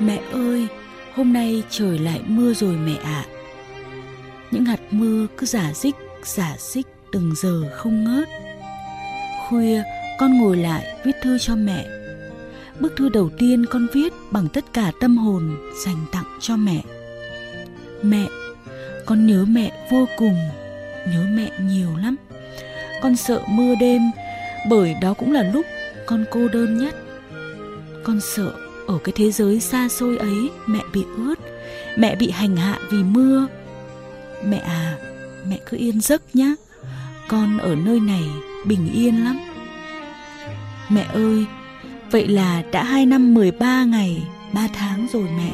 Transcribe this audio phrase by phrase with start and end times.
[0.00, 0.66] Mẹ ơi,
[1.14, 3.24] hôm nay trời lại mưa rồi mẹ ạ.
[4.50, 8.28] Những hạt mưa cứ giả dích, giả dích từng giờ không ngớt.
[9.48, 9.82] Khuya,
[10.18, 11.86] con ngồi lại viết thư cho mẹ.
[12.80, 16.82] Bức thư đầu tiên con viết bằng tất cả tâm hồn dành tặng cho mẹ.
[18.02, 18.26] Mẹ,
[19.06, 20.36] con nhớ mẹ vô cùng,
[21.06, 22.16] nhớ mẹ nhiều lắm.
[23.02, 24.02] Con sợ mưa đêm,
[24.68, 25.66] bởi đó cũng là lúc
[26.06, 26.94] con cô đơn nhất.
[28.04, 28.52] Con sợ
[28.86, 31.34] ở cái thế giới xa xôi ấy mẹ bị ướt,
[31.96, 33.46] mẹ bị hành hạ vì mưa.
[34.44, 34.96] Mẹ à,
[35.48, 36.54] mẹ cứ yên giấc nhé.
[37.28, 38.24] Con ở nơi này
[38.64, 39.38] bình yên lắm.
[40.88, 41.46] Mẹ ơi,
[42.10, 44.22] vậy là đã hai năm mười ba ngày,
[44.52, 45.52] ba tháng rồi mẹ.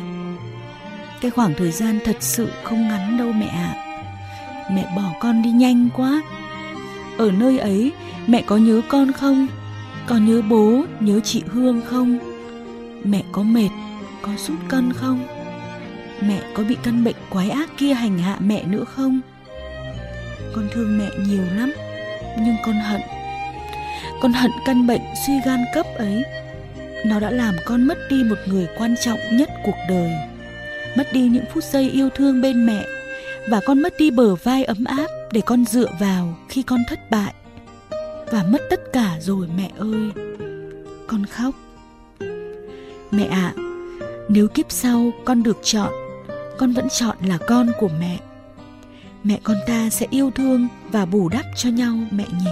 [1.20, 3.74] Cái khoảng thời gian thật sự không ngắn đâu mẹ ạ.
[3.74, 3.82] À.
[4.74, 6.22] Mẹ bỏ con đi nhanh quá.
[7.18, 7.92] Ở nơi ấy,
[8.26, 9.46] mẹ có nhớ con không?
[10.06, 12.18] Có nhớ bố, nhớ chị Hương không?
[13.04, 13.68] Mẹ có mệt,
[14.22, 15.26] có sút cân không?
[16.20, 19.20] Mẹ có bị căn bệnh quái ác kia hành hạ mẹ nữa không?
[20.54, 21.72] Con thương mẹ nhiều lắm,
[22.38, 23.00] nhưng con hận.
[24.20, 26.22] Con hận căn bệnh suy gan cấp ấy.
[27.06, 30.12] Nó đã làm con mất đi một người quan trọng nhất cuộc đời.
[30.96, 32.84] Mất đi những phút giây yêu thương bên mẹ
[33.48, 37.10] và con mất đi bờ vai ấm áp để con dựa vào khi con thất
[37.10, 37.34] bại
[38.30, 40.10] và mất tất cả rồi mẹ ơi
[41.06, 41.54] con khóc
[43.12, 43.62] mẹ ạ à,
[44.28, 45.92] nếu kiếp sau con được chọn
[46.58, 48.18] con vẫn chọn là con của mẹ.
[49.24, 52.50] Mẹ con ta sẽ yêu thương và bù đắp cho nhau mẹ nhỉ.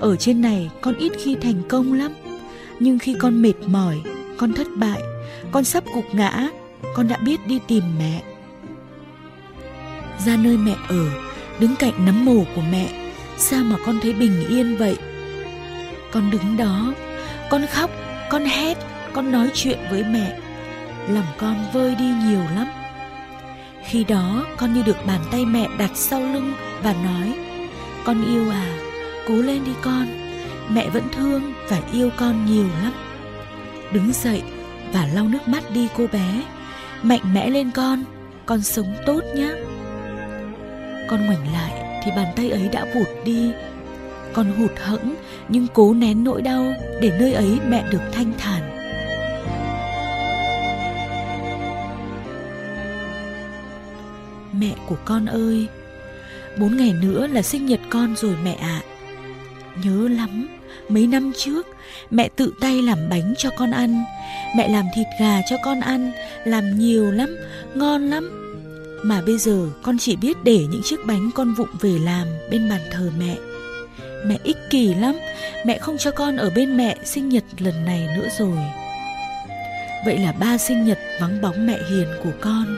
[0.00, 2.12] Ở trên này con ít khi thành công lắm
[2.80, 4.00] nhưng khi con mệt mỏi
[4.36, 5.00] con thất bại
[5.50, 6.48] con sắp gục ngã
[6.94, 8.22] con đã biết đi tìm mẹ.
[10.26, 11.06] Ra nơi mẹ ở
[11.58, 14.96] đứng cạnh nấm mồ của mẹ sao mà con thấy bình yên vậy?
[16.12, 16.94] Con đứng đó
[17.50, 17.90] con khóc
[18.30, 20.38] con hét con nói chuyện với mẹ.
[21.08, 22.66] Lòng con vơi đi nhiều lắm.
[23.84, 26.52] Khi đó, con như được bàn tay mẹ đặt sau lưng
[26.82, 27.34] và nói,
[28.04, 28.78] con yêu à
[29.28, 30.06] cố lên đi con.
[30.68, 32.92] Mẹ vẫn thương và yêu con nhiều lắm.
[33.92, 34.42] Đứng dậy
[34.92, 36.42] và lau nước mắt đi cô bé.
[37.02, 38.04] Mạnh mẽ lên con
[38.46, 39.50] con sống tốt nhé
[41.12, 43.50] con ngoảnh lại thì bàn tay ấy đã vụt đi.
[44.32, 45.14] Con hụt hẫng
[45.48, 48.71] nhưng cố nén nỗi đau để nơi ấy mẹ được thanh thản.
[54.62, 55.66] Mẹ của con ơi.
[56.58, 58.82] Bốn ngày nữa là sinh nhật con rồi mẹ ạ.
[58.82, 58.88] À.
[59.84, 60.48] nhớ lắm,
[60.88, 61.66] mấy năm trước,
[62.10, 64.04] mẹ tự tay làm bánh cho con ăn.
[64.56, 66.12] Mẹ làm thịt gà cho con ăn,
[66.44, 67.36] làm nhiều lắm,
[67.74, 68.30] ngon lắm.
[69.04, 72.68] Mà bây giờ con chỉ biết để những chiếc bánh con vụng về làm bên
[72.68, 73.36] bàn thờ mẹ.
[74.26, 75.14] Mẹ ích kỷ lắm,
[75.66, 78.58] mẹ không cho con ở bên mẹ sinh nhật lần này nữa rồi.
[80.06, 82.76] Vậy là ba sinh nhật vắng bóng mẹ hiền của con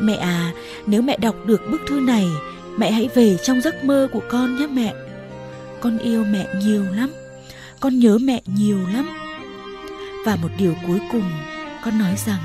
[0.00, 0.52] mẹ à
[0.86, 2.26] nếu mẹ đọc được bức thư này,
[2.78, 4.94] mẹ hãy về trong giấc mơ của con nhé mẹ.
[5.80, 7.10] Con yêu mẹ nhiều lắm,
[7.80, 9.08] con nhớ mẹ nhiều lắm.
[10.24, 11.30] Và một điều cuối cùng,
[11.84, 12.40] con nói rằng,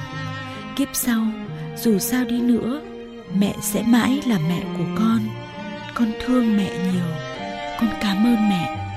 [0.76, 1.22] kiếp sau,
[1.78, 2.82] dù sao đi nữa,
[3.36, 5.20] mẹ sẽ mãi là mẹ của con.
[5.94, 7.06] Con thương mẹ nhiều,
[7.80, 8.89] con cảm ơn mẹ.